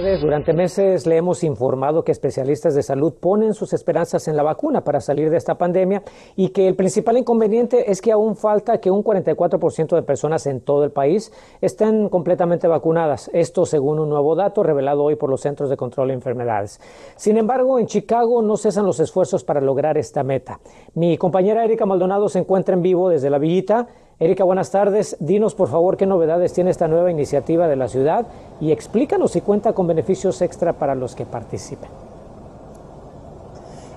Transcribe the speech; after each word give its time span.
Durante 0.00 0.54
meses 0.54 1.06
le 1.06 1.18
hemos 1.18 1.44
informado 1.44 2.02
que 2.02 2.12
especialistas 2.12 2.74
de 2.74 2.82
salud 2.82 3.12
ponen 3.20 3.52
sus 3.52 3.74
esperanzas 3.74 4.26
en 4.26 4.36
la 4.36 4.42
vacuna 4.42 4.84
para 4.84 5.00
salir 5.00 5.28
de 5.28 5.36
esta 5.36 5.58
pandemia 5.58 6.02
y 6.34 6.48
que 6.48 6.66
el 6.66 6.76
principal 6.76 7.18
inconveniente 7.18 7.90
es 7.90 8.00
que 8.00 8.10
aún 8.10 8.34
falta 8.34 8.78
que 8.78 8.90
un 8.90 9.04
44% 9.04 9.94
de 9.94 10.02
personas 10.02 10.46
en 10.46 10.62
todo 10.62 10.84
el 10.84 10.92
país 10.92 11.30
estén 11.60 12.08
completamente 12.08 12.68
vacunadas. 12.68 13.30
Esto 13.34 13.66
según 13.66 13.98
un 13.98 14.08
nuevo 14.08 14.34
dato 14.34 14.62
revelado 14.62 15.04
hoy 15.04 15.16
por 15.16 15.28
los 15.28 15.42
Centros 15.42 15.68
de 15.68 15.76
Control 15.76 16.08
de 16.08 16.14
Enfermedades. 16.14 16.80
Sin 17.16 17.36
embargo, 17.36 17.78
en 17.78 17.86
Chicago 17.86 18.40
no 18.40 18.56
cesan 18.56 18.86
los 18.86 18.98
esfuerzos 18.98 19.44
para 19.44 19.60
lograr 19.60 19.98
esta 19.98 20.22
meta. 20.22 20.58
Mi 20.94 21.18
compañera 21.18 21.64
Erika 21.64 21.84
Maldonado 21.84 22.30
se 22.30 22.38
encuentra 22.38 22.74
en 22.74 22.82
vivo 22.82 23.10
desde 23.10 23.28
la 23.28 23.38
Villita 23.38 23.88
Erika, 24.22 24.44
buenas 24.44 24.70
tardes. 24.70 25.16
Dinos, 25.18 25.56
por 25.56 25.68
favor, 25.68 25.96
qué 25.96 26.06
novedades 26.06 26.52
tiene 26.52 26.70
esta 26.70 26.86
nueva 26.86 27.10
iniciativa 27.10 27.66
de 27.66 27.74
la 27.74 27.88
ciudad 27.88 28.24
y 28.60 28.70
explícanos 28.70 29.32
si 29.32 29.40
cuenta 29.40 29.72
con 29.72 29.88
beneficios 29.88 30.40
extra 30.42 30.74
para 30.74 30.94
los 30.94 31.16
que 31.16 31.26
participen. 31.26 31.90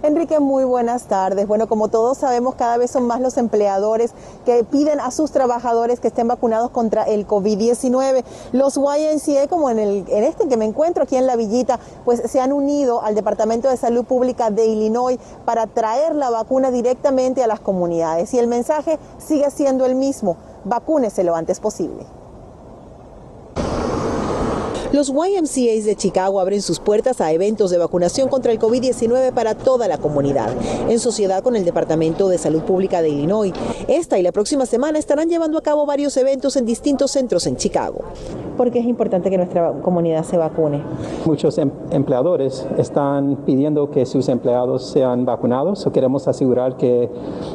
Enrique, 0.05 0.39
muy 0.39 0.65
buenas 0.65 1.05
tardes. 1.05 1.47
Bueno, 1.47 1.67
como 1.67 1.87
todos 1.87 2.19
sabemos, 2.19 2.53
cada 2.53 2.77
vez 2.77 2.91
son 2.91 3.07
más 3.07 3.21
los 3.21 3.37
empleadores 3.37 4.11
que 4.45 4.63
piden 4.63 4.99
a 4.99 5.09
sus 5.09 5.31
trabajadores 5.31 5.99
que 5.99 6.09
estén 6.09 6.27
vacunados 6.27 6.69
contra 6.69 7.03
el 7.05 7.27
COVID-19. 7.27 8.23
Los 8.51 8.75
YNCA, 8.75 9.47
como 9.47 9.71
en, 9.71 9.79
el, 9.79 10.05
en 10.07 10.23
este 10.23 10.47
que 10.47 10.57
me 10.57 10.65
encuentro 10.65 11.03
aquí 11.03 11.15
en 11.15 11.25
La 11.25 11.35
Villita, 11.35 11.79
pues 12.05 12.21
se 12.29 12.39
han 12.39 12.53
unido 12.53 13.01
al 13.01 13.15
Departamento 13.15 13.67
de 13.67 13.77
Salud 13.77 14.05
Pública 14.05 14.51
de 14.51 14.67
Illinois 14.67 15.17
para 15.43 15.65
traer 15.65 16.13
la 16.13 16.29
vacuna 16.29 16.69
directamente 16.69 17.43
a 17.43 17.47
las 17.47 17.59
comunidades. 17.59 18.31
Y 18.35 18.37
el 18.37 18.45
mensaje 18.45 18.99
sigue 19.17 19.49
siendo 19.49 19.87
el 19.87 19.95
mismo, 19.95 20.37
vacúnese 20.65 21.23
lo 21.23 21.35
antes 21.35 21.59
posible. 21.59 22.05
Los 24.95 25.09
YMCAs 25.09 25.83
de 25.83 25.97
Chicago 25.97 26.39
abren 26.39 26.61
sus 26.61 26.79
puertas 26.79 27.19
a 27.19 27.33
eventos 27.33 27.69
de 27.69 27.77
vacunación 27.77 28.29
contra 28.29 28.53
el 28.53 28.59
COVID-19 28.59 29.33
para 29.33 29.53
toda 29.53 29.89
la 29.89 29.97
comunidad, 29.97 30.55
en 30.89 31.01
sociedad 31.01 31.43
con 31.43 31.57
el 31.57 31.65
Departamento 31.65 32.29
de 32.29 32.37
Salud 32.37 32.61
Pública 32.61 33.01
de 33.01 33.09
Illinois. 33.09 33.51
Esta 33.89 34.17
y 34.17 34.21
la 34.21 34.31
próxima 34.31 34.65
semana 34.65 34.97
estarán 34.97 35.27
llevando 35.27 35.57
a 35.57 35.63
cabo 35.63 35.85
varios 35.85 36.15
eventos 36.15 36.55
en 36.55 36.65
distintos 36.65 37.11
centros 37.11 37.45
en 37.45 37.57
Chicago. 37.57 38.05
¿Por 38.57 38.71
qué 38.71 38.79
es 38.79 38.85
importante 38.85 39.29
que 39.29 39.37
nuestra 39.37 39.73
comunidad 39.81 40.23
se 40.23 40.37
vacune? 40.37 40.81
Muchos 41.25 41.57
em-, 41.57 41.71
empleadores 41.91 42.65
están 42.77 43.37
pidiendo 43.45 43.91
que 43.91 44.05
sus 44.05 44.29
empleados 44.29 44.85
sean 44.85 45.25
vacunados 45.25 45.85
o 45.85 45.91
queremos 45.91 46.27
asegurar 46.27 46.77
que 46.77 47.09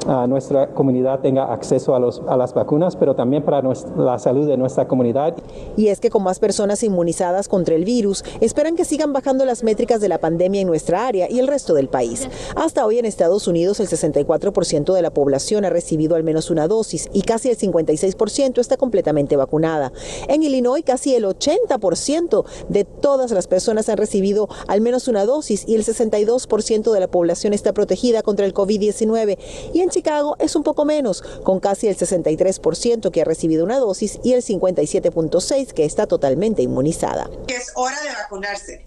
ah, 0.07 0.27
nuestra 0.29 0.69
comunidad 0.69 1.21
tenga 1.21 1.53
acceso 1.53 1.95
a, 1.95 1.99
los, 1.99 2.23
a 2.29 2.37
las 2.37 2.53
vacunas, 2.53 2.97
pero 2.97 3.15
también 3.15 3.43
para 3.43 3.63
la 3.97 4.19
salud 4.19 4.47
de 4.47 4.59
nuestra 4.59 4.87
comunidad. 4.87 5.37
Y 5.77 5.89
es 5.89 6.01
que 6.01 6.11
con 6.11 6.23
más 6.23 6.39
personas 6.39 6.83
inmunizadas, 6.83 7.49
contra 7.49 7.75
el 7.75 7.85
virus 7.85 8.23
esperan 8.41 8.77
que 8.77 8.85
sigan 8.85 9.13
bajando 9.13 9.45
las 9.45 9.65
métricas 9.65 10.01
de 10.01 10.09
la 10.09 10.19
pandemia 10.19 10.61
en 10.61 10.67
nuestra 10.67 11.07
área 11.07 11.31
y 11.31 11.39
el 11.39 11.47
resto 11.47 11.73
del 11.75 11.89
país. 11.89 12.29
Hasta 12.57 12.85
hoy 12.85 12.99
en 12.99 13.07
Estados 13.07 13.49
Unidos 13.49 13.81
el 13.81 13.89
64% 13.89 14.93
de 14.93 15.03
la 15.03 15.11
población 15.11 15.65
ha 15.65 15.71
recibido 15.71 16.15
al 16.15 16.25
menos 16.25 16.51
una 16.51 16.69
dosis 16.69 17.09
y 17.13 17.23
casi 17.23 17.49
el 17.49 17.57
56% 17.57 18.59
está 18.59 18.77
completamente 18.77 19.37
vacunada. 19.37 19.93
En 20.29 20.43
Illinois 20.43 20.85
casi 20.91 21.15
el 21.15 21.25
80% 21.25 22.45
de 22.69 22.85
todas 22.85 23.31
las 23.31 23.47
personas 23.47 23.89
han 23.89 23.97
recibido 23.97 24.49
al 24.67 24.81
menos 24.81 25.07
una 25.07 25.25
dosis 25.25 25.63
y 25.69 25.77
el 25.77 25.85
62% 25.85 26.93
de 26.93 26.99
la 26.99 27.07
población 27.07 27.53
está 27.53 27.73
protegida 27.73 28.23
contra 28.23 28.45
el 28.45 28.53
COVID-19. 28.53 29.39
Y 29.73 29.83
en 29.83 29.91
Chicago 29.91 30.35
es 30.41 30.57
un 30.57 30.65
poco 30.65 30.85
menos, 30.85 31.23
con 31.45 31.61
casi 31.61 31.87
el 31.87 31.97
63% 31.97 33.13
que 33.13 33.21
ha 33.21 33.25
recibido 33.25 33.65
una 33.65 33.79
dosis 33.79 34.19
y 34.25 34.33
el 34.33 34.43
57.6% 34.43 35.75
que 35.75 35.85
está 35.85 36.09
totalmente 36.09 36.63
inmunizada. 36.63 37.31
Es 37.47 37.71
hora 37.77 38.03
de 38.03 38.09
vacunarse. 38.09 38.85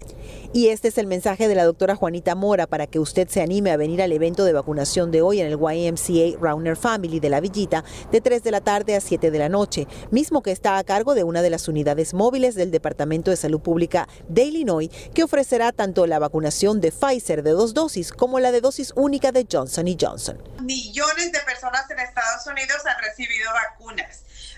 Y 0.55 0.67
este 0.67 0.89
es 0.89 0.99
el 0.99 1.07
mensaje 1.07 1.47
de 1.47 1.55
la 1.55 1.65
doctora 1.65 1.95
Juanita 1.95 2.35
Mora 2.35 2.67
para 2.67 2.85
que 2.85 2.99
usted 2.99 3.27
se 3.27 3.41
anime 3.41 3.71
a 3.71 3.77
venir 3.77 4.03
al 4.03 4.11
evento 4.11 4.45
de 4.45 4.53
vacunación 4.53 5.09
de 5.09 5.23
hoy 5.23 5.41
en 5.41 5.47
el 5.47 5.57
YMCA 5.57 6.37
Rauner 6.39 6.77
Family 6.77 7.19
de 7.19 7.31
la 7.31 7.39
Villita 7.39 7.83
de 8.11 8.21
3 8.21 8.43
de 8.43 8.51
la 8.51 8.61
tarde 8.61 8.95
a 8.95 9.01
7 9.01 9.31
de 9.31 9.39
la 9.39 9.49
noche, 9.49 9.87
mismo 10.11 10.43
que 10.43 10.51
está 10.51 10.77
a 10.77 10.83
cargo 10.83 11.15
de 11.15 11.23
una 11.23 11.41
de 11.41 11.49
las 11.49 11.67
unidades 11.67 12.13
móviles 12.13 12.53
del 12.53 12.69
Departamento 12.69 13.31
de 13.31 13.37
Salud 13.37 13.61
Pública 13.61 14.07
de 14.27 14.43
Illinois, 14.43 14.91
que 15.15 15.23
ofrecerá 15.23 15.71
tanto 15.71 16.05
la 16.05 16.19
vacunación 16.19 16.81
de 16.81 16.91
Pfizer 16.91 17.41
de 17.41 17.49
dos 17.49 17.73
dosis 17.73 18.11
como 18.11 18.39
la 18.39 18.51
de 18.51 18.61
dosis 18.61 18.93
única 18.95 19.31
de 19.31 19.47
Johnson 19.51 19.87
Johnson. 19.99 20.37
Millones 20.61 21.31
de 21.31 21.39
personas 21.39 21.89
en 21.89 21.97
Estados 21.97 22.45
Unidos 22.45 22.77
han 22.85 23.01
recibido 23.01 23.51
vacunas 23.51 23.82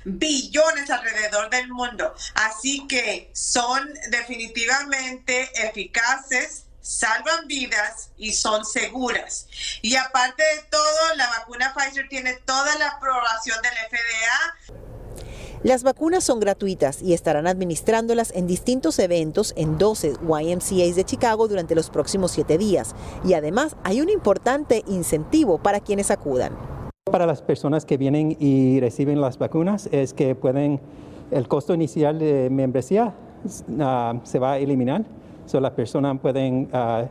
billones 0.05 0.89
alrededor 0.89 1.49
del 1.49 1.67
mundo. 1.69 2.13
Así 2.35 2.87
que 2.87 3.29
son 3.33 3.93
definitivamente 4.09 5.49
eficaces, 5.67 6.65
salvan 6.81 7.47
vidas 7.47 8.11
y 8.17 8.33
son 8.33 8.63
seguras. 8.63 9.47
Y 9.81 9.95
aparte 9.95 10.43
de 10.43 10.63
todo, 10.69 11.15
la 11.15 11.27
vacuna 11.27 11.73
Pfizer 11.73 12.07
tiene 12.07 12.33
toda 12.45 12.77
la 12.77 12.89
aprobación 12.89 13.59
del 13.61 13.73
FDA. 13.89 14.75
Las 15.63 15.81
vacunas 15.81 16.23
son 16.23 16.39
gratuitas 16.39 17.01
y 17.01 17.13
estarán 17.15 17.47
administrándolas 17.47 18.31
en 18.35 18.45
distintos 18.45 18.99
eventos 18.99 19.51
en 19.57 19.79
12 19.79 20.13
YMCAs 20.21 20.95
de 20.95 21.05
Chicago 21.05 21.47
durante 21.47 21.73
los 21.73 21.89
próximos 21.89 22.31
siete 22.33 22.59
días. 22.59 22.93
Y 23.23 23.33
además 23.33 23.75
hay 23.83 23.99
un 23.99 24.09
importante 24.09 24.83
incentivo 24.85 25.57
para 25.57 25.79
quienes 25.79 26.11
acudan. 26.11 26.74
Para 27.15 27.27
las 27.27 27.41
personas 27.41 27.85
que 27.85 27.95
vienen 27.95 28.35
y 28.41 28.81
reciben 28.81 29.21
las 29.21 29.37
vacunas 29.37 29.87
es 29.93 30.13
que 30.13 30.35
pueden, 30.35 30.81
el 31.31 31.47
costo 31.47 31.73
inicial 31.73 32.19
de 32.19 32.49
membresía 32.49 33.13
ah, 33.79 34.15
se 34.23 34.37
va 34.37 34.51
a 34.51 34.57
eliminar. 34.57 35.05
So, 35.45 35.61
las 35.61 35.71
personas 35.71 36.19
pueden 36.19 36.69
uh, 36.73 37.05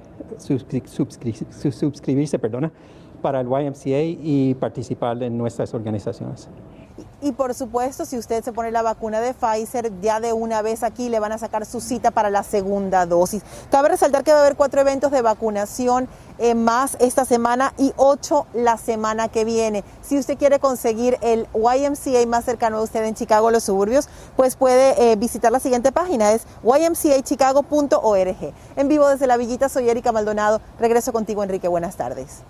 suscribirse 1.73 2.39
perdona, 2.39 2.71
para 3.23 3.41
el 3.41 3.47
YMCA 3.47 4.03
y 4.03 4.55
participar 4.61 5.23
en 5.23 5.39
nuestras 5.39 5.73
organizaciones. 5.73 6.51
Y 7.25 7.33
por 7.33 7.55
supuesto, 7.55 8.05
si 8.05 8.19
usted 8.19 8.45
se 8.45 8.53
pone 8.53 8.71
la 8.71 8.83
vacuna 8.83 9.19
de 9.19 9.33
Pfizer, 9.33 9.99
ya 10.03 10.21
de 10.21 10.35
una 10.35 10.61
vez 10.61 10.83
aquí 10.83 11.09
le 11.09 11.21
van 11.21 11.33
a 11.33 11.39
sacar 11.39 11.65
su 11.65 11.81
cita 11.81 12.11
para 12.11 12.29
la 12.29 12.43
segunda 12.43 13.07
dosis. 13.07 13.43
Cabe 13.71 13.89
resaltar 13.89 14.25
que 14.25 14.31
va 14.31 14.41
a 14.41 14.41
haber 14.43 14.57
cuatro 14.57 14.83
eventos 14.83 15.11
de 15.11 15.23
vacunación 15.23 16.07
eh, 16.37 16.55
más 16.55 16.99
esta 17.01 17.25
semana 17.25 17.73
y 17.79 17.95
ocho 17.97 18.47
la 18.53 18.77
semana 18.77 19.29
que 19.29 19.47
viene. 19.47 19.85
Si 20.03 20.19
usted 20.19 20.37
quiere 20.37 20.59
conseguir 20.59 21.17
el 21.23 21.49
YMCA 21.55 22.27
más 22.27 22.45
cercano 22.45 22.77
a 22.77 22.83
usted 22.83 23.03
en 23.05 23.15
Chicago, 23.15 23.51
los 23.51 23.65
suburbios, 23.65 24.11
pues 24.37 24.57
puede 24.57 25.13
eh, 25.13 25.17
visitar 25.17 25.51
la 25.51 25.61
siguiente 25.61 25.93
página, 25.93 26.33
es 26.33 26.43
ymcachicago.org. 26.63 28.53
En 28.77 28.89
vivo 28.89 29.09
desde 29.09 29.27
la 29.27 29.39
Villita, 29.39 29.71
soy 29.71 29.89
Erika 29.89 30.13
Maldonado. 30.13 30.61
Regreso 30.79 31.11
contigo, 31.15 31.43
Enrique. 31.43 31.69
Buenas 31.69 31.97
tardes. 31.97 32.43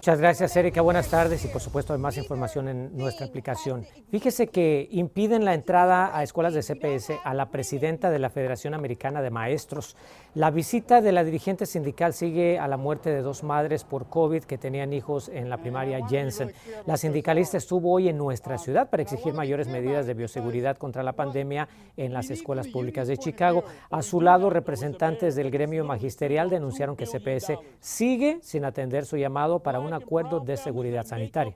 Muchas 0.00 0.18
gracias, 0.18 0.56
Erika. 0.56 0.80
Buenas 0.80 1.10
tardes 1.10 1.44
y 1.44 1.48
por 1.48 1.60
supuesto 1.60 1.92
hay 1.92 1.98
más 1.98 2.16
información 2.16 2.68
en 2.68 2.96
nuestra 2.96 3.26
aplicación. 3.26 3.84
Fíjese 4.10 4.46
que 4.46 4.88
impiden 4.92 5.44
la 5.44 5.52
entrada 5.52 6.16
a 6.16 6.22
escuelas 6.22 6.54
de 6.54 6.62
CPS 6.62 7.18
a 7.22 7.34
la 7.34 7.50
presidenta 7.50 8.08
de 8.08 8.18
la 8.18 8.30
Federación 8.30 8.72
Americana 8.72 9.20
de 9.20 9.28
Maestros. 9.28 9.98
La 10.32 10.50
visita 10.50 11.02
de 11.02 11.12
la 11.12 11.22
dirigente 11.22 11.66
sindical 11.66 12.14
sigue 12.14 12.58
a 12.58 12.66
la 12.66 12.78
muerte 12.78 13.10
de 13.10 13.20
dos 13.20 13.42
madres 13.42 13.84
por 13.84 14.08
COVID 14.08 14.44
que 14.44 14.56
tenían 14.56 14.94
hijos 14.94 15.28
en 15.28 15.50
la 15.50 15.58
primaria 15.58 16.00
Jensen. 16.08 16.50
La 16.86 16.96
sindicalista 16.96 17.58
estuvo 17.58 17.92
hoy 17.92 18.08
en 18.08 18.16
nuestra 18.16 18.56
ciudad 18.56 18.88
para 18.88 19.02
exigir 19.02 19.34
mayores 19.34 19.68
medidas 19.68 20.06
de 20.06 20.14
bioseguridad 20.14 20.78
contra 20.78 21.02
la 21.02 21.12
pandemia 21.12 21.68
en 21.98 22.14
las 22.14 22.30
escuelas 22.30 22.68
públicas 22.68 23.06
de 23.06 23.18
Chicago. 23.18 23.64
A 23.90 24.00
su 24.00 24.22
lado, 24.22 24.48
representantes 24.48 25.34
del 25.34 25.50
gremio 25.50 25.84
magisterial 25.84 26.48
denunciaron 26.48 26.96
que 26.96 27.04
CPS 27.04 27.58
sigue 27.80 28.38
sin 28.40 28.64
atender 28.64 29.04
su 29.04 29.18
llamado 29.18 29.58
para 29.58 29.78
un 29.78 29.89
acuerdo 29.92 30.40
de 30.40 30.56
seguridad 30.56 31.06
sanitaria. 31.06 31.54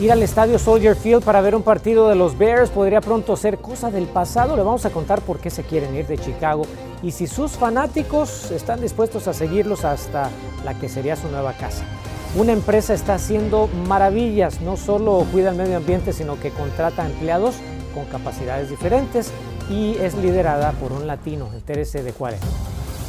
Ir 0.00 0.10
al 0.10 0.22
estadio 0.24 0.58
Soldier 0.58 0.96
Field 0.96 1.22
para 1.22 1.40
ver 1.40 1.54
un 1.54 1.62
partido 1.62 2.08
de 2.08 2.16
los 2.16 2.36
Bears 2.36 2.70
podría 2.70 3.00
pronto 3.00 3.36
ser 3.36 3.58
cosa 3.58 3.92
del 3.92 4.06
pasado. 4.06 4.56
Le 4.56 4.62
vamos 4.62 4.84
a 4.84 4.90
contar 4.90 5.20
por 5.20 5.38
qué 5.38 5.50
se 5.50 5.62
quieren 5.62 5.94
ir 5.94 6.06
de 6.08 6.18
Chicago 6.18 6.64
y 7.02 7.12
si 7.12 7.28
sus 7.28 7.52
fanáticos 7.52 8.50
están 8.50 8.80
dispuestos 8.80 9.28
a 9.28 9.32
seguirlos 9.32 9.84
hasta 9.84 10.30
la 10.64 10.74
que 10.74 10.88
sería 10.88 11.14
su 11.14 11.28
nueva 11.28 11.52
casa. 11.52 11.84
Una 12.36 12.50
empresa 12.50 12.92
está 12.92 13.14
haciendo 13.14 13.68
maravillas, 13.86 14.60
no 14.60 14.76
solo 14.76 15.24
cuida 15.30 15.50
el 15.50 15.56
medio 15.56 15.76
ambiente, 15.76 16.12
sino 16.12 16.40
que 16.40 16.50
contrata 16.50 17.06
empleados 17.06 17.54
con 17.94 18.04
capacidades 18.06 18.70
diferentes 18.70 19.30
y 19.70 19.94
es 19.98 20.16
liderada 20.16 20.72
por 20.72 20.90
un 20.90 21.06
latino, 21.06 21.50
el 21.54 21.62
Terese 21.62 22.02
de 22.02 22.10
Juárez. 22.10 22.40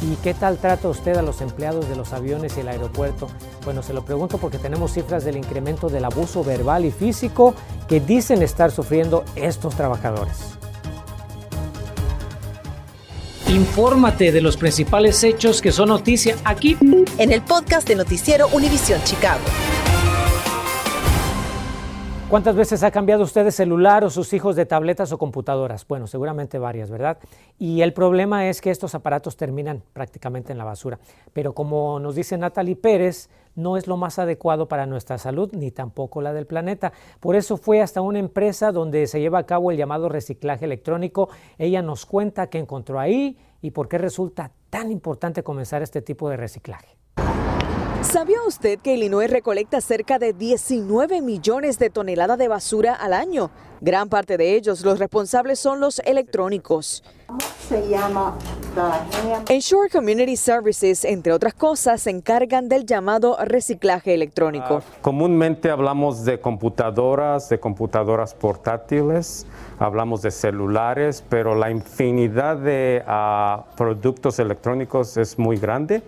¿Y 0.02 0.16
qué 0.16 0.34
tal 0.34 0.58
trata 0.58 0.88
usted 0.88 1.16
a 1.16 1.22
los 1.22 1.40
empleados 1.40 1.88
de 1.88 1.96
los 1.96 2.12
aviones 2.12 2.56
y 2.56 2.60
el 2.60 2.68
aeropuerto? 2.68 3.28
Bueno, 3.64 3.82
se 3.82 3.94
lo 3.94 4.04
pregunto 4.04 4.38
porque 4.38 4.58
tenemos 4.58 4.92
cifras 4.92 5.24
del 5.24 5.36
incremento 5.36 5.88
del 5.88 6.04
abuso 6.04 6.44
verbal 6.44 6.84
y 6.84 6.90
físico 6.90 7.54
que 7.88 8.00
dicen 8.00 8.42
estar 8.42 8.70
sufriendo 8.70 9.24
estos 9.36 9.74
trabajadores. 9.74 10.56
Infórmate 13.48 14.32
de 14.32 14.40
los 14.40 14.56
principales 14.56 15.22
hechos 15.24 15.62
que 15.62 15.72
son 15.72 15.88
noticia 15.88 16.36
aquí 16.44 16.76
en 17.16 17.32
el 17.32 17.42
podcast 17.42 17.88
de 17.88 17.94
Noticiero 17.94 18.48
Univisión 18.48 19.00
Chicago. 19.04 19.44
¿Cuántas 22.28 22.56
veces 22.56 22.82
ha 22.82 22.90
cambiado 22.90 23.22
usted 23.22 23.44
de 23.44 23.52
celular 23.52 24.02
o 24.02 24.10
sus 24.10 24.32
hijos 24.32 24.56
de 24.56 24.66
tabletas 24.66 25.12
o 25.12 25.16
computadoras? 25.16 25.86
Bueno, 25.86 26.08
seguramente 26.08 26.58
varias, 26.58 26.90
¿verdad? 26.90 27.18
Y 27.56 27.82
el 27.82 27.92
problema 27.92 28.48
es 28.48 28.60
que 28.60 28.72
estos 28.72 28.96
aparatos 28.96 29.36
terminan 29.36 29.84
prácticamente 29.92 30.50
en 30.50 30.58
la 30.58 30.64
basura. 30.64 30.98
Pero 31.32 31.54
como 31.54 32.00
nos 32.00 32.16
dice 32.16 32.36
Natalie 32.36 32.74
Pérez, 32.74 33.30
no 33.54 33.76
es 33.76 33.86
lo 33.86 33.96
más 33.96 34.18
adecuado 34.18 34.66
para 34.66 34.86
nuestra 34.86 35.18
salud 35.18 35.52
ni 35.52 35.70
tampoco 35.70 36.20
la 36.20 36.32
del 36.32 36.46
planeta. 36.46 36.92
Por 37.20 37.36
eso 37.36 37.56
fue 37.56 37.80
hasta 37.80 38.00
una 38.00 38.18
empresa 38.18 38.72
donde 38.72 39.06
se 39.06 39.20
lleva 39.20 39.38
a 39.38 39.46
cabo 39.46 39.70
el 39.70 39.76
llamado 39.76 40.08
reciclaje 40.08 40.64
electrónico. 40.64 41.28
Ella 41.58 41.80
nos 41.80 42.06
cuenta 42.06 42.48
qué 42.48 42.58
encontró 42.58 42.98
ahí 42.98 43.38
y 43.62 43.70
por 43.70 43.88
qué 43.88 43.98
resulta 43.98 44.50
tan 44.68 44.90
importante 44.90 45.44
comenzar 45.44 45.80
este 45.80 46.02
tipo 46.02 46.28
de 46.28 46.36
reciclaje. 46.38 46.96
¿Sabía 48.10 48.38
usted 48.46 48.78
que 48.78 48.94
Illinois 48.94 49.28
recolecta 49.28 49.80
cerca 49.80 50.20
de 50.20 50.32
19 50.32 51.20
millones 51.22 51.78
de 51.80 51.90
toneladas 51.90 52.38
de 52.38 52.46
basura 52.46 52.94
al 52.94 53.12
año? 53.12 53.50
Gran 53.80 54.08
parte 54.08 54.36
de 54.36 54.54
ellos, 54.54 54.84
los 54.84 55.00
responsables 55.00 55.58
son 55.58 55.80
los 55.80 55.98
electrónicos. 55.98 57.02
Se 57.68 57.88
llama 57.88 58.38
Ensure 59.48 59.90
Community 59.90 60.36
Services, 60.36 61.04
entre 61.04 61.32
otras 61.32 61.52
cosas, 61.52 62.02
se 62.02 62.10
encargan 62.10 62.68
del 62.68 62.86
llamado 62.86 63.36
reciclaje 63.44 64.14
electrónico. 64.14 64.82
Ah, 64.82 64.98
comúnmente 65.02 65.68
hablamos 65.68 66.24
de 66.24 66.40
computadoras, 66.40 67.48
de 67.48 67.58
computadoras 67.58 68.34
portátiles, 68.34 69.46
hablamos 69.78 70.22
de 70.22 70.30
celulares, 70.30 71.24
pero 71.28 71.56
la 71.56 71.70
infinidad 71.70 72.56
de 72.56 73.02
ah, 73.06 73.64
productos 73.76 74.38
electrónicos 74.38 75.16
es 75.16 75.38
muy 75.38 75.56
grande 75.56 76.02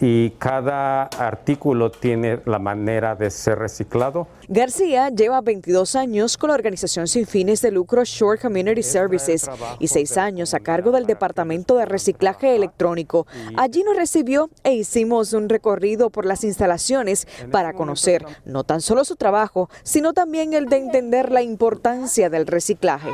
y 0.00 0.30
cada 0.38 1.04
artículo 1.04 1.90
tiene 1.90 2.40
la 2.46 2.58
manera 2.58 3.14
de 3.14 3.30
ser 3.30 3.58
reciclado. 3.58 4.26
García 4.48 5.10
lleva 5.10 5.40
22 5.42 5.94
años 5.94 6.36
con 6.36 6.48
la 6.48 6.54
organización 6.54 7.06
sin 7.06 7.26
fines 7.26 7.60
de 7.60 7.70
lucro 7.70 8.02
Shore 8.04 8.40
Community 8.40 8.82
Services 8.82 9.48
y 9.78 9.88
seis 9.88 10.16
años 10.16 10.54
a 10.54 10.60
cargo 10.60 10.90
del 10.90 11.06
Departamento 11.06 11.76
de 11.76 11.84
Reciclaje 11.84 12.56
Electrónico. 12.56 13.26
Allí 13.56 13.82
nos 13.84 13.96
recibió 13.96 14.48
e 14.64 14.72
hicimos 14.72 15.32
un 15.34 15.48
recorrido 15.48 16.10
por 16.10 16.24
las 16.24 16.44
instalaciones 16.44 17.28
para 17.50 17.74
conocer 17.74 18.24
no 18.44 18.64
tan 18.64 18.80
solo 18.80 19.04
su 19.04 19.16
trabajo, 19.16 19.68
sino 19.82 20.14
también 20.14 20.54
el 20.54 20.66
de 20.66 20.78
entender 20.78 21.30
la 21.30 21.42
importancia 21.42 22.30
del 22.30 22.46
reciclaje. 22.46 23.10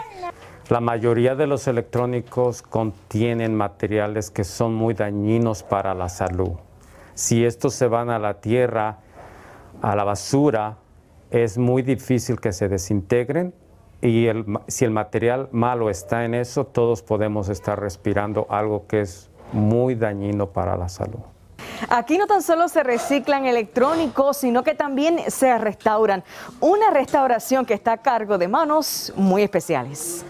La 0.69 0.81
mayoría 0.81 1.37
de 1.37 1.47
los 1.47 1.69
electrónicos 1.69 2.61
contienen 2.61 3.55
materiales 3.55 4.31
que 4.31 4.43
son 4.43 4.75
muy 4.75 4.95
dañinos 4.95 5.63
para 5.63 5.95
la 5.95 6.09
salud. 6.09 6.55
Si 7.15 7.45
estos 7.45 7.73
se 7.75 7.87
van 7.87 8.11
a 8.11 8.19
la 8.19 8.41
tierra, 8.41 8.99
a 9.81 9.95
la 9.95 10.03
basura, 10.03 10.77
es 11.31 11.57
muy 11.57 11.83
difícil 11.83 12.41
que 12.41 12.53
se 12.53 12.69
desintegren 12.69 13.55
y 14.03 14.27
si 14.67 14.85
el 14.85 14.91
material 14.91 15.49
malo 15.53 15.89
está 15.89 16.25
en 16.25 16.35
eso, 16.35 16.67
todos 16.67 17.01
podemos 17.01 17.49
estar 17.49 17.81
respirando 17.81 18.49
algo 18.51 18.89
que 18.89 19.03
es 19.03 19.31
muy 19.53 19.95
dañino 19.95 20.49
para 20.49 20.77
la 20.77 20.89
salud. 20.89 21.21
Aquí 21.91 22.19
no 22.19 22.27
tan 22.27 22.43
solo 22.43 22.69
se 22.69 22.83
reciclan 22.83 23.47
electrónicos, 23.47 24.39
sino 24.39 24.65
que 24.65 24.75
también 24.75 25.31
se 25.31 25.57
restauran. 25.59 26.25
Una 26.59 26.91
restauración 26.91 27.65
que 27.65 27.75
está 27.75 27.93
a 27.93 27.99
cargo 27.99 28.37
de 28.37 28.49
manos 28.49 29.13
muy 29.15 29.43
especiales. 29.43 30.25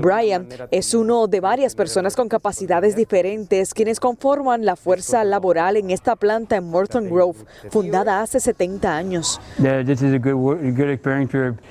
Brian 0.00 0.48
es 0.70 0.94
uno 0.94 1.26
de 1.26 1.40
varias 1.40 1.74
personas 1.74 2.16
con 2.16 2.28
capacidades 2.28 2.96
diferentes 2.96 3.74
quienes 3.74 4.00
conforman 4.00 4.64
la 4.64 4.76
fuerza 4.76 5.24
laboral 5.24 5.76
en 5.76 5.90
esta 5.90 6.16
planta 6.16 6.56
en 6.56 6.64
Morton 6.64 7.08
Grove, 7.10 7.38
fundada 7.70 8.22
hace 8.22 8.40
70 8.40 8.96
años. 8.96 9.40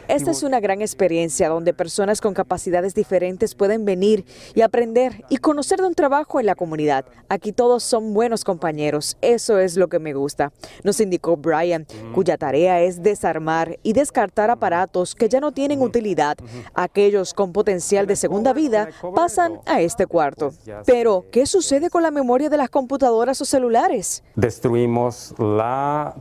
Esta 0.08 0.32
es 0.32 0.44
una 0.44 0.60
gran 0.60 0.82
experiencia 0.82 1.50
donde 1.50 1.74
personas 1.74 2.22
con 2.22 2.34
capacidades 2.34 2.94
diferentes 2.94 3.56
pueden 3.56 3.86
venir 3.86 4.26
y 4.54 4.62
aprender 4.62 5.24
y 5.30 5.38
conocer 5.38 5.80
de 5.80 5.88
un 5.88 5.96
trabajo 5.96 6.40
en 6.40 6.46
la 6.46 6.56
comunidad. 6.56 7.06
Aquí 7.30 7.52
todos 7.52 7.84
son 7.84 8.14
buenos 8.14 8.44
compañeros, 8.44 9.18
eso 9.22 9.60
es 9.60 9.76
lo 9.76 9.88
que 9.88 10.00
me 10.00 10.14
gusta, 10.14 10.52
nos 10.84 11.00
indicó 11.00 11.38
Brian, 11.38 11.86
cuya 12.14 12.38
tarea 12.38 12.82
es 12.82 13.04
desarmar 13.04 13.80
y 13.84 13.94
descartar 13.94 14.50
aparatos 14.50 15.16
que 15.16 15.30
ya 15.30 15.40
no 15.40 15.52
tienen 15.52 15.82
utilidad, 15.82 16.38
aquellos 16.74 17.34
con 17.34 17.52
potencial 17.52 17.97
de 18.06 18.16
segunda 18.16 18.54
vida 18.54 18.90
pasan 19.16 19.60
a 19.66 19.82
este 19.82 20.06
cuarto. 20.06 20.52
Pero, 20.86 21.26
¿qué 21.32 21.46
sucede 21.46 21.90
con 21.90 22.04
la 22.04 22.12
memoria 22.12 22.50
de 22.50 22.58
las 22.58 22.70
computadoras 22.70 23.42
o 23.42 23.46
celulares? 23.46 24.24
Destruimos 24.36 25.34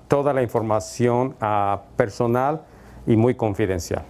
toda 0.09 0.33
la 0.33 0.43
información 0.43 1.35
ah, 1.41 1.83
personal 1.97 2.63
y 3.07 3.17
muy 3.17 3.35
confidencial. 3.35 4.05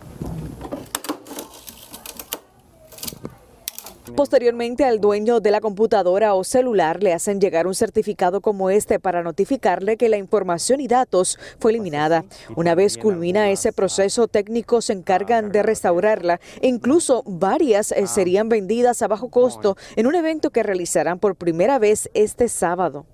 Posteriormente 4.17 4.87
al 4.87 4.99
dueño 4.99 5.41
de 5.41 5.51
la 5.51 5.61
computadora 5.61 6.33
o 6.33 6.43
celular 6.43 7.03
le 7.03 7.13
hacen 7.13 7.39
llegar 7.39 7.67
un 7.67 7.75
certificado 7.75 8.41
como 8.41 8.71
este 8.71 8.99
para 8.99 9.23
notificarle 9.23 9.99
que 9.99 10.09
la 10.09 10.17
información 10.17 10.81
y 10.81 10.89
datos 10.89 11.39
fue 11.59 11.73
eliminada. 11.73 12.25
Una 12.57 12.75
vez 12.75 12.97
culmina 12.97 13.51
ese 13.51 13.75
proceso, 13.75 14.27
técnicos 14.27 14.87
se 14.87 14.95
encargan 14.95 15.53
de 15.53 15.63
restaurarla 15.63 16.41
e 16.63 16.69
incluso 16.69 17.25
varias 17.27 17.93
eh, 17.93 18.07
serían 18.07 18.49
vendidas 18.49 19.03
a 19.03 19.09
bajo 19.09 19.29
costo 19.29 19.77
en 19.97 20.07
un 20.07 20.15
evento 20.15 20.49
que 20.49 20.63
realizarán 20.63 21.19
por 21.19 21.37
primera 21.37 21.79
vez 21.79 22.09
este 22.15 22.49
sábado. 22.49 23.05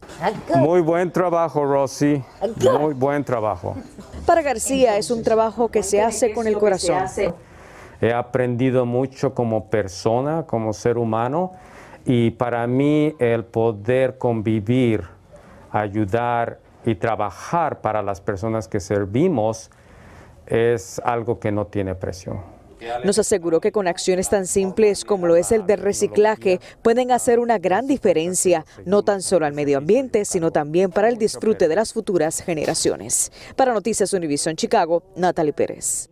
Muy 0.55 0.83
buen 0.83 1.11
trabajo, 1.11 1.65
Rosy. 1.65 2.23
Muy 2.81 2.95
buen 2.95 3.25
trabajo. 3.25 3.75
Para 4.25 4.43
García 4.43 4.99
es 4.99 5.11
un 5.11 5.25
trabajo 5.25 5.69
que 5.69 5.83
se 5.83 6.01
hace 6.01 6.33
con 6.33 6.47
el 6.47 6.57
corazón. 6.59 7.03
He 8.03 8.13
aprendido 8.13 8.85
mucho 8.85 9.33
como 9.33 9.71
persona, 9.71 10.45
como 10.45 10.73
ser 10.73 10.99
humano, 10.99 11.53
y 12.05 12.33
para 12.33 12.67
mí 12.67 13.15
el 13.21 13.45
poder 13.45 14.19
convivir, 14.19 15.05
ayudar 15.71 16.59
y 16.85 16.97
trabajar 16.97 17.81
para 17.81 18.03
las 18.03 18.21
personas 18.21 18.67
que 18.67 18.81
servimos 18.81 19.71
es 20.47 21.01
algo 21.05 21.39
que 21.39 21.53
no 21.53 21.67
tiene 21.69 21.95
precio. 21.95 22.43
Nos 23.05 23.21
aseguró 23.21 23.61
que 23.61 23.71
con 23.71 23.87
acciones 23.87 24.29
tan 24.29 24.47
simples 24.49 25.05
como 25.05 25.29
lo 25.29 25.37
es 25.37 25.53
el 25.53 25.67
del 25.67 25.79
reciclaje 25.79 26.59
pueden 26.83 27.13
hacer 27.13 27.39
una 27.39 27.59
gran 27.59 27.87
diferencia, 27.87 28.67
no 28.85 29.05
tan 29.05 29.23
solo 29.23 29.47
al 29.47 29.53
medio 29.53 29.79
ambiente, 29.79 30.25
sino 30.25 30.51
también 30.51 30.91
para 30.91 31.09
el 31.09 31.19
disfrute 31.19 31.69
de 31.69 31.77
las 31.77 31.93
futuras 31.93 32.43
generaciones. 32.43 33.31
Para 33.55 33.73
Noticias 33.73 34.13
Univision 34.13 34.57
Chicago, 34.57 35.05
Natalie 35.15 35.53
Pérez. 35.53 36.12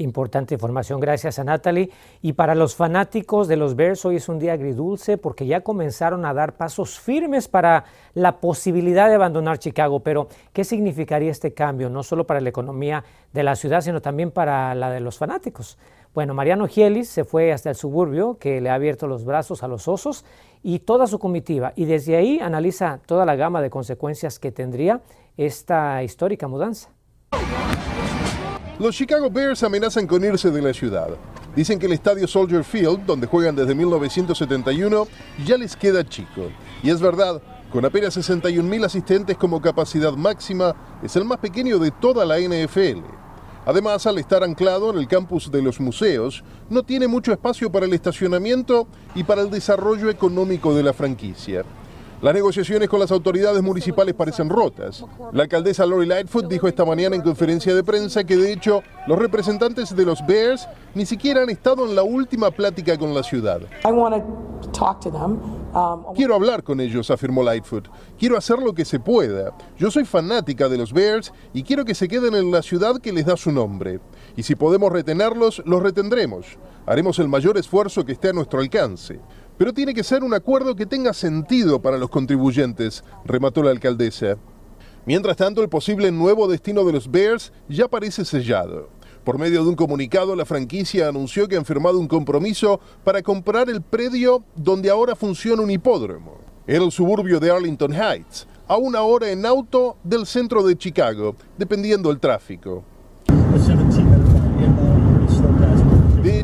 Importante 0.00 0.54
información, 0.54 0.98
gracias 0.98 1.38
a 1.38 1.44
Natalie. 1.44 1.90
Y 2.22 2.32
para 2.32 2.54
los 2.54 2.74
fanáticos 2.74 3.48
de 3.48 3.56
los 3.56 3.76
Bears, 3.76 4.02
hoy 4.06 4.16
es 4.16 4.30
un 4.30 4.38
día 4.38 4.54
agridulce 4.54 5.18
porque 5.18 5.44
ya 5.46 5.60
comenzaron 5.60 6.24
a 6.24 6.32
dar 6.32 6.56
pasos 6.56 6.98
firmes 6.98 7.48
para 7.48 7.84
la 8.14 8.40
posibilidad 8.40 9.10
de 9.10 9.16
abandonar 9.16 9.58
Chicago. 9.58 10.00
Pero, 10.00 10.28
¿qué 10.54 10.64
significaría 10.64 11.30
este 11.30 11.52
cambio? 11.52 11.90
No 11.90 12.02
solo 12.02 12.26
para 12.26 12.40
la 12.40 12.48
economía 12.48 13.04
de 13.34 13.42
la 13.42 13.54
ciudad, 13.56 13.82
sino 13.82 14.00
también 14.00 14.30
para 14.30 14.74
la 14.74 14.90
de 14.90 15.00
los 15.00 15.18
fanáticos. 15.18 15.76
Bueno, 16.14 16.32
Mariano 16.32 16.66
Gielis 16.66 17.10
se 17.10 17.24
fue 17.24 17.52
hasta 17.52 17.68
el 17.68 17.76
suburbio, 17.76 18.38
que 18.38 18.62
le 18.62 18.70
ha 18.70 18.74
abierto 18.74 19.06
los 19.06 19.26
brazos 19.26 19.62
a 19.62 19.68
los 19.68 19.86
osos, 19.86 20.24
y 20.62 20.78
toda 20.78 21.06
su 21.08 21.18
comitiva. 21.18 21.74
Y 21.76 21.84
desde 21.84 22.16
ahí 22.16 22.40
analiza 22.40 23.00
toda 23.04 23.26
la 23.26 23.36
gama 23.36 23.60
de 23.60 23.68
consecuencias 23.68 24.38
que 24.38 24.50
tendría 24.50 25.02
esta 25.36 26.02
histórica 26.02 26.48
mudanza. 26.48 26.88
Los 28.80 28.96
Chicago 28.96 29.28
Bears 29.28 29.62
amenazan 29.62 30.06
con 30.06 30.24
irse 30.24 30.50
de 30.50 30.62
la 30.62 30.72
ciudad. 30.72 31.08
Dicen 31.54 31.78
que 31.78 31.84
el 31.84 31.92
estadio 31.92 32.26
Soldier 32.26 32.64
Field, 32.64 33.04
donde 33.04 33.26
juegan 33.26 33.54
desde 33.54 33.74
1971, 33.74 35.06
ya 35.44 35.58
les 35.58 35.76
queda 35.76 36.02
chico. 36.02 36.50
Y 36.82 36.88
es 36.88 36.98
verdad, 36.98 37.42
con 37.70 37.84
apenas 37.84 38.16
61.000 38.16 38.86
asistentes 38.86 39.36
como 39.36 39.60
capacidad 39.60 40.14
máxima, 40.14 40.74
es 41.02 41.14
el 41.14 41.26
más 41.26 41.36
pequeño 41.40 41.78
de 41.78 41.90
toda 41.90 42.24
la 42.24 42.38
NFL. 42.38 43.04
Además, 43.66 44.06
al 44.06 44.16
estar 44.16 44.42
anclado 44.42 44.90
en 44.90 44.96
el 44.96 45.06
campus 45.06 45.50
de 45.50 45.60
los 45.60 45.78
museos, 45.78 46.42
no 46.70 46.82
tiene 46.82 47.06
mucho 47.06 47.32
espacio 47.32 47.70
para 47.70 47.84
el 47.84 47.92
estacionamiento 47.92 48.88
y 49.14 49.24
para 49.24 49.42
el 49.42 49.50
desarrollo 49.50 50.08
económico 50.08 50.74
de 50.74 50.84
la 50.84 50.94
franquicia. 50.94 51.66
Las 52.22 52.34
negociaciones 52.34 52.86
con 52.90 53.00
las 53.00 53.10
autoridades 53.12 53.62
municipales 53.62 54.14
parecen 54.14 54.50
rotas. 54.50 55.02
La 55.32 55.44
alcaldesa 55.44 55.86
Lori 55.86 56.04
Lightfoot 56.04 56.46
dijo 56.48 56.68
esta 56.68 56.84
mañana 56.84 57.16
en 57.16 57.22
conferencia 57.22 57.74
de 57.74 57.82
prensa 57.82 58.24
que 58.24 58.36
de 58.36 58.52
hecho 58.52 58.82
los 59.06 59.18
representantes 59.18 59.96
de 59.96 60.04
los 60.04 60.24
Bears 60.26 60.68
ni 60.94 61.06
siquiera 61.06 61.42
han 61.42 61.48
estado 61.48 61.88
en 61.88 61.94
la 61.96 62.02
última 62.02 62.50
plática 62.50 62.98
con 62.98 63.14
la 63.14 63.22
ciudad. 63.22 63.62
Um, 65.72 66.14
Quiero 66.14 66.34
hablar 66.34 66.62
con 66.62 66.80
ellos, 66.80 67.10
afirmó 67.10 67.42
Lightfoot. 67.42 67.88
Quiero 68.18 68.36
hacer 68.36 68.58
lo 68.58 68.74
que 68.74 68.84
se 68.84 69.00
pueda. 69.00 69.54
Yo 69.78 69.90
soy 69.90 70.04
fanática 70.04 70.68
de 70.68 70.76
los 70.76 70.92
Bears 70.92 71.32
y 71.54 71.62
quiero 71.62 71.86
que 71.86 71.94
se 71.94 72.06
queden 72.06 72.34
en 72.34 72.50
la 72.50 72.60
ciudad 72.60 73.00
que 73.00 73.12
les 73.12 73.24
da 73.24 73.38
su 73.38 73.50
nombre. 73.50 74.00
Y 74.36 74.42
si 74.42 74.56
podemos 74.56 74.92
retenerlos, 74.92 75.62
los 75.64 75.82
retendremos. 75.82 76.58
Haremos 76.84 77.18
el 77.18 77.28
mayor 77.28 77.56
esfuerzo 77.56 78.04
que 78.04 78.12
esté 78.12 78.28
a 78.28 78.32
nuestro 78.34 78.60
alcance. 78.60 79.20
Pero 79.60 79.74
tiene 79.74 79.92
que 79.92 80.04
ser 80.04 80.24
un 80.24 80.32
acuerdo 80.32 80.74
que 80.74 80.86
tenga 80.86 81.12
sentido 81.12 81.82
para 81.82 81.98
los 81.98 82.08
contribuyentes, 82.08 83.04
remató 83.26 83.62
la 83.62 83.70
alcaldesa. 83.70 84.38
Mientras 85.04 85.36
tanto, 85.36 85.60
el 85.60 85.68
posible 85.68 86.10
nuevo 86.10 86.48
destino 86.48 86.82
de 86.82 86.94
los 86.94 87.10
Bears 87.10 87.52
ya 87.68 87.86
parece 87.86 88.24
sellado. 88.24 88.88
Por 89.22 89.38
medio 89.38 89.62
de 89.62 89.68
un 89.68 89.76
comunicado, 89.76 90.34
la 90.34 90.46
franquicia 90.46 91.08
anunció 91.08 91.46
que 91.46 91.58
han 91.58 91.66
firmado 91.66 91.98
un 91.98 92.08
compromiso 92.08 92.80
para 93.04 93.20
comprar 93.20 93.68
el 93.68 93.82
predio 93.82 94.42
donde 94.56 94.88
ahora 94.88 95.14
funciona 95.14 95.60
un 95.60 95.70
hipódromo. 95.70 96.38
Era 96.66 96.82
el 96.82 96.90
suburbio 96.90 97.38
de 97.38 97.50
Arlington 97.50 97.92
Heights, 97.92 98.48
a 98.66 98.78
una 98.78 99.02
hora 99.02 99.30
en 99.30 99.44
auto 99.44 99.98
del 100.02 100.24
centro 100.24 100.62
de 100.62 100.78
Chicago, 100.78 101.36
dependiendo 101.58 102.08
del 102.08 102.18
tráfico. 102.18 102.82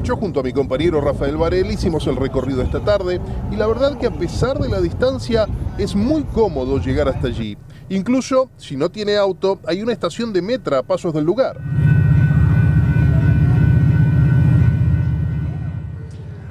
Hecho, 0.06 0.14
junto 0.18 0.38
a 0.38 0.44
mi 0.44 0.52
compañero 0.52 1.00
Rafael 1.00 1.36
Varela 1.36 1.72
hicimos 1.72 2.06
el 2.06 2.14
recorrido 2.14 2.62
esta 2.62 2.78
tarde 2.78 3.20
y 3.50 3.56
la 3.56 3.66
verdad 3.66 3.98
que 3.98 4.06
a 4.06 4.12
pesar 4.12 4.56
de 4.56 4.68
la 4.68 4.80
distancia 4.80 5.48
es 5.78 5.96
muy 5.96 6.22
cómodo 6.22 6.78
llegar 6.78 7.08
hasta 7.08 7.26
allí. 7.26 7.58
Incluso 7.88 8.48
si 8.56 8.76
no 8.76 8.88
tiene 8.88 9.16
auto, 9.16 9.58
hay 9.66 9.82
una 9.82 9.92
estación 9.92 10.32
de 10.32 10.42
metra 10.42 10.78
a 10.78 10.82
pasos 10.84 11.12
del 11.12 11.24
lugar. 11.24 11.58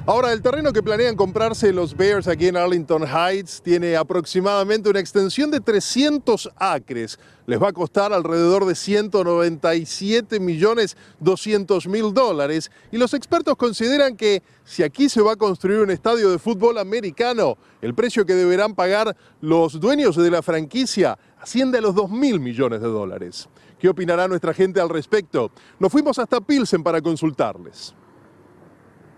Ahora, 0.08 0.32
el 0.32 0.40
terreno 0.40 0.72
que 0.72 0.84
planean 0.84 1.16
comprarse 1.16 1.72
los 1.72 1.96
Bears 1.96 2.28
aquí 2.28 2.46
en 2.46 2.56
Arlington 2.56 3.02
Heights 3.02 3.60
tiene 3.60 3.96
aproximadamente 3.96 4.88
una 4.88 5.00
extensión 5.00 5.50
de 5.50 5.58
300 5.58 6.48
acres. 6.54 7.18
Les 7.44 7.60
va 7.60 7.70
a 7.70 7.72
costar 7.72 8.12
alrededor 8.12 8.66
de 8.66 8.76
197 8.76 10.38
millones 10.38 10.96
200 11.18 11.88
mil 11.88 12.14
dólares. 12.14 12.70
Y 12.92 12.98
los 12.98 13.14
expertos 13.14 13.56
consideran 13.56 14.16
que 14.16 14.44
si 14.64 14.84
aquí 14.84 15.08
se 15.08 15.20
va 15.20 15.32
a 15.32 15.36
construir 15.36 15.80
un 15.80 15.90
estadio 15.90 16.30
de 16.30 16.38
fútbol 16.38 16.78
americano, 16.78 17.58
el 17.82 17.92
precio 17.92 18.24
que 18.24 18.34
deberán 18.34 18.76
pagar 18.76 19.16
los 19.40 19.80
dueños 19.80 20.14
de 20.14 20.30
la 20.30 20.40
franquicia 20.40 21.18
asciende 21.40 21.78
a 21.78 21.80
los 21.80 21.96
2 21.96 22.12
mil 22.12 22.38
millones 22.38 22.80
de 22.80 22.86
dólares. 22.86 23.48
¿Qué 23.80 23.88
opinará 23.88 24.28
nuestra 24.28 24.54
gente 24.54 24.80
al 24.80 24.88
respecto? 24.88 25.50
Nos 25.80 25.90
fuimos 25.90 26.16
hasta 26.20 26.40
Pilsen 26.40 26.84
para 26.84 27.02
consultarles 27.02 27.92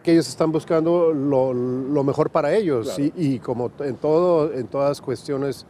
que 0.08 0.12
ellos 0.12 0.28
están 0.30 0.50
buscando 0.50 1.12
lo, 1.12 2.02
mejor 2.02 2.30
para 2.30 2.54
ellos 2.54 2.98
y, 2.98 3.38
como 3.40 3.70
en, 3.80 3.94
todo, 3.96 4.54
en 4.54 4.66
todas 4.66 5.02
cuestiones 5.02 5.66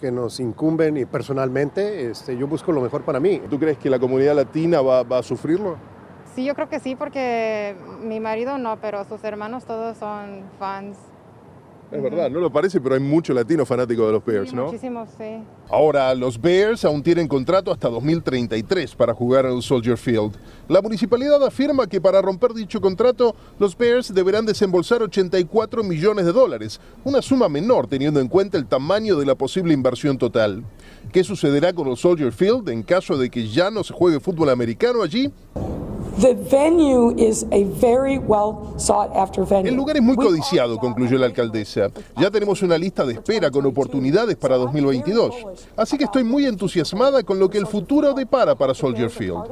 que 0.00 0.10
nos 0.10 0.40
incumben 0.40 0.96
y 0.96 1.04
personalmente, 1.04 2.10
este, 2.10 2.34
yo 2.38 2.46
busco 2.46 2.72
lo 2.72 2.80
mejor 2.80 3.02
para 3.02 3.20
mí. 3.20 3.42
¿Tú 3.50 3.58
crees 3.58 3.76
que 3.76 3.90
la 3.90 3.98
comunidad 3.98 4.34
latina 4.34 4.80
va, 4.80 5.02
va 5.02 5.18
a 5.18 5.22
sufrirlo? 5.22 5.76
Sí, 6.34 6.46
yo 6.46 6.54
creo 6.54 6.70
que 6.70 6.80
sí, 6.80 6.96
porque 6.96 7.76
mi 8.00 8.20
marido 8.20 8.56
no, 8.56 8.78
pero 8.80 9.04
sus 9.04 9.22
hermanos 9.22 9.66
todos 9.66 9.98
son 9.98 10.44
fans 10.58 10.96
es 11.90 12.02
verdad, 12.02 12.30
no 12.30 12.40
lo 12.40 12.52
parece, 12.52 12.80
pero 12.80 12.94
hay 12.94 13.00
mucho 13.00 13.32
latino 13.32 13.64
fanático 13.64 14.06
de 14.06 14.12
los 14.12 14.24
Bears, 14.24 14.52
¿no? 14.52 14.66
Muchísimos, 14.66 15.08
sí. 15.16 15.42
Ahora, 15.70 16.14
los 16.14 16.40
Bears 16.40 16.84
aún 16.84 17.02
tienen 17.02 17.26
contrato 17.26 17.72
hasta 17.72 17.88
2033 17.88 18.94
para 18.94 19.14
jugar 19.14 19.46
en 19.46 19.52
el 19.52 19.62
Soldier 19.62 19.96
Field. 19.96 20.36
La 20.68 20.82
municipalidad 20.82 21.42
afirma 21.42 21.86
que 21.86 22.00
para 22.00 22.20
romper 22.20 22.52
dicho 22.52 22.80
contrato, 22.80 23.34
los 23.58 23.76
Bears 23.76 24.12
deberán 24.12 24.44
desembolsar 24.44 25.02
84 25.02 25.82
millones 25.82 26.26
de 26.26 26.32
dólares, 26.32 26.78
una 27.04 27.22
suma 27.22 27.48
menor 27.48 27.86
teniendo 27.86 28.20
en 28.20 28.28
cuenta 28.28 28.58
el 28.58 28.66
tamaño 28.66 29.16
de 29.16 29.24
la 29.24 29.34
posible 29.34 29.72
inversión 29.72 30.18
total. 30.18 30.64
¿Qué 31.10 31.24
sucederá 31.24 31.72
con 31.72 31.88
el 31.88 31.96
Soldier 31.96 32.32
Field 32.32 32.68
en 32.68 32.82
caso 32.82 33.16
de 33.16 33.30
que 33.30 33.48
ya 33.48 33.70
no 33.70 33.82
se 33.82 33.94
juegue 33.94 34.20
fútbol 34.20 34.50
americano 34.50 35.02
allí? 35.02 35.32
El 39.68 39.76
lugar 39.76 39.96
es 39.96 40.02
muy 40.02 40.16
codiciado, 40.16 40.76
concluyó 40.78 41.16
la 41.16 41.26
alcaldesa. 41.26 41.90
Ya 42.16 42.30
tenemos 42.30 42.60
una 42.62 42.76
lista 42.76 43.06
de 43.06 43.14
espera 43.14 43.50
con 43.50 43.64
oportunidades 43.66 44.36
para 44.36 44.56
2022. 44.56 45.34
Así 45.76 45.96
que 45.96 46.04
estoy 46.04 46.24
muy 46.24 46.44
entusiasmada 46.46 47.22
con 47.22 47.38
lo 47.38 47.48
que 47.48 47.58
el 47.58 47.66
futuro 47.66 48.14
depara 48.14 48.56
para 48.56 48.74
Soldier 48.74 49.10
Field. 49.10 49.44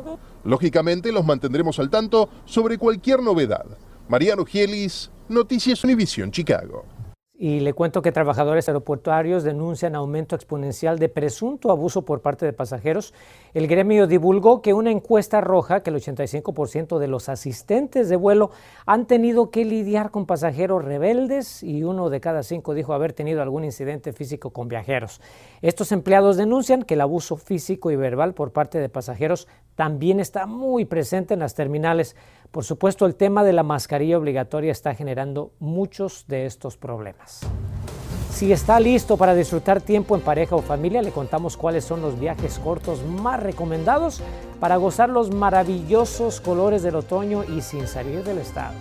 Lógicamente 0.44 1.12
los 1.12 1.24
mantendremos 1.24 1.78
al 1.78 1.88
tanto 1.88 2.28
sobre 2.44 2.78
cualquier 2.78 3.22
novedad. 3.22 3.66
Mariano 4.08 4.44
Gielis, 4.44 5.10
Noticias 5.28 5.82
Univision, 5.84 6.30
Chicago. 6.30 6.84
Y 7.38 7.60
le 7.60 7.74
cuento 7.74 8.00
que 8.00 8.12
trabajadores 8.12 8.66
aeroportuarios 8.66 9.44
denuncian 9.44 9.94
aumento 9.94 10.34
exponencial 10.34 10.98
de 10.98 11.10
presunto 11.10 11.70
abuso 11.70 12.02
por 12.02 12.22
parte 12.22 12.46
de 12.46 12.54
pasajeros. 12.54 13.12
El 13.52 13.66
gremio 13.66 14.06
divulgó 14.06 14.62
que 14.62 14.72
una 14.72 14.90
encuesta 14.90 15.42
roja 15.42 15.82
que 15.82 15.90
el 15.90 15.96
85% 15.96 16.98
de 16.98 17.08
los 17.08 17.28
asistentes 17.28 18.08
de 18.08 18.16
vuelo 18.16 18.52
han 18.86 19.04
tenido 19.04 19.50
que 19.50 19.66
lidiar 19.66 20.10
con 20.10 20.24
pasajeros 20.24 20.82
rebeldes 20.82 21.62
y 21.62 21.84
uno 21.84 22.08
de 22.08 22.20
cada 22.20 22.42
cinco 22.42 22.72
dijo 22.72 22.94
haber 22.94 23.12
tenido 23.12 23.42
algún 23.42 23.64
incidente 23.64 24.14
físico 24.14 24.48
con 24.48 24.68
viajeros. 24.68 25.20
Estos 25.60 25.92
empleados 25.92 26.38
denuncian 26.38 26.84
que 26.84 26.94
el 26.94 27.02
abuso 27.02 27.36
físico 27.36 27.90
y 27.90 27.96
verbal 27.96 28.32
por 28.32 28.52
parte 28.52 28.78
de 28.78 28.88
pasajeros 28.88 29.46
también 29.74 30.20
está 30.20 30.46
muy 30.46 30.86
presente 30.86 31.34
en 31.34 31.40
las 31.40 31.54
terminales. 31.54 32.16
Por 32.50 32.64
supuesto, 32.64 33.06
el 33.06 33.14
tema 33.14 33.44
de 33.44 33.52
la 33.52 33.62
mascarilla 33.62 34.18
obligatoria 34.18 34.72
está 34.72 34.94
generando 34.94 35.52
muchos 35.58 36.24
de 36.28 36.46
estos 36.46 36.76
problemas. 36.76 37.40
Si 38.30 38.52
está 38.52 38.78
listo 38.80 39.16
para 39.16 39.34
disfrutar 39.34 39.80
tiempo 39.80 40.14
en 40.14 40.20
pareja 40.20 40.56
o 40.56 40.62
familia, 40.62 41.00
le 41.00 41.10
contamos 41.10 41.56
cuáles 41.56 41.84
son 41.84 42.02
los 42.02 42.20
viajes 42.20 42.58
cortos 42.58 43.02
más 43.02 43.42
recomendados 43.42 44.20
para 44.60 44.76
gozar 44.76 45.08
los 45.08 45.30
maravillosos 45.30 46.40
colores 46.42 46.82
del 46.82 46.96
otoño 46.96 47.44
y 47.44 47.62
sin 47.62 47.86
salir 47.86 48.24
del 48.24 48.38
estado. 48.38 48.74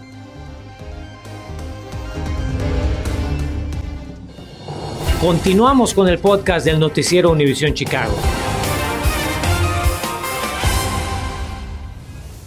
Continuamos 5.21 5.93
con 5.93 6.09
el 6.09 6.19
podcast 6.19 6.65
del 6.65 6.77
noticiero 6.77 7.31
Univisión 7.31 7.73
Chicago. 7.73 8.13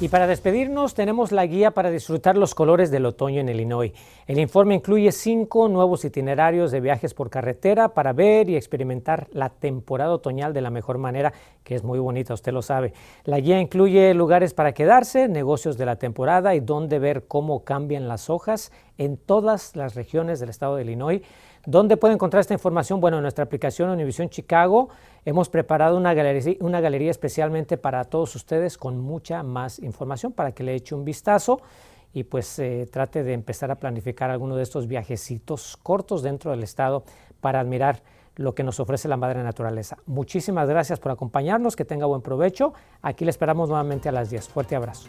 Y 0.00 0.06
para 0.10 0.28
despedirnos 0.28 0.94
tenemos 0.94 1.32
la 1.32 1.44
guía 1.44 1.72
para 1.72 1.90
disfrutar 1.90 2.36
los 2.36 2.54
colores 2.54 2.92
del 2.92 3.04
otoño 3.04 3.40
en 3.40 3.48
Illinois. 3.48 3.92
El 4.28 4.38
informe 4.38 4.76
incluye 4.76 5.10
cinco 5.10 5.66
nuevos 5.66 6.04
itinerarios 6.04 6.70
de 6.70 6.80
viajes 6.80 7.14
por 7.14 7.30
carretera 7.30 7.88
para 7.94 8.12
ver 8.12 8.48
y 8.48 8.54
experimentar 8.54 9.26
la 9.32 9.48
temporada 9.48 10.12
otoñal 10.12 10.52
de 10.52 10.60
la 10.60 10.70
mejor 10.70 10.98
manera, 10.98 11.32
que 11.64 11.74
es 11.74 11.82
muy 11.82 11.98
bonita, 11.98 12.32
usted 12.32 12.52
lo 12.52 12.62
sabe. 12.62 12.92
La 13.24 13.40
guía 13.40 13.60
incluye 13.60 14.14
lugares 14.14 14.54
para 14.54 14.72
quedarse, 14.72 15.26
negocios 15.26 15.76
de 15.76 15.86
la 15.86 15.96
temporada 15.96 16.54
y 16.54 16.60
dónde 16.60 17.00
ver 17.00 17.26
cómo 17.26 17.64
cambian 17.64 18.06
las 18.06 18.30
hojas 18.30 18.70
en 18.98 19.16
todas 19.16 19.74
las 19.74 19.96
regiones 19.96 20.38
del 20.38 20.50
estado 20.50 20.76
de 20.76 20.82
Illinois. 20.82 21.22
¿Dónde 21.66 21.96
puede 21.96 22.14
encontrar 22.14 22.40
esta 22.40 22.54
información? 22.54 23.00
Bueno, 23.00 23.18
en 23.18 23.22
nuestra 23.22 23.44
aplicación 23.44 23.90
Univision 23.90 24.28
Chicago 24.28 24.88
hemos 25.24 25.48
preparado 25.48 25.96
una 25.96 26.14
galería, 26.14 26.56
una 26.60 26.80
galería 26.80 27.10
especialmente 27.10 27.76
para 27.76 28.04
todos 28.04 28.34
ustedes 28.36 28.78
con 28.78 28.98
mucha 28.98 29.42
más 29.42 29.78
información 29.78 30.32
para 30.32 30.52
que 30.52 30.62
le 30.62 30.74
eche 30.74 30.94
un 30.94 31.04
vistazo 31.04 31.60
y 32.12 32.24
pues 32.24 32.58
eh, 32.58 32.88
trate 32.90 33.22
de 33.22 33.32
empezar 33.32 33.70
a 33.70 33.76
planificar 33.76 34.30
alguno 34.30 34.56
de 34.56 34.62
estos 34.62 34.86
viajecitos 34.86 35.76
cortos 35.76 36.22
dentro 36.22 36.50
del 36.50 36.62
estado 36.62 37.04
para 37.40 37.60
admirar 37.60 38.02
lo 38.36 38.54
que 38.54 38.62
nos 38.62 38.80
ofrece 38.80 39.08
la 39.08 39.16
madre 39.16 39.42
naturaleza. 39.42 39.98
Muchísimas 40.06 40.68
gracias 40.68 41.00
por 41.00 41.12
acompañarnos, 41.12 41.74
que 41.74 41.84
tenga 41.84 42.06
buen 42.06 42.22
provecho. 42.22 42.72
Aquí 43.02 43.24
le 43.24 43.30
esperamos 43.30 43.68
nuevamente 43.68 44.08
a 44.08 44.12
las 44.12 44.30
10. 44.30 44.48
Fuerte 44.48 44.76
abrazo. 44.76 45.08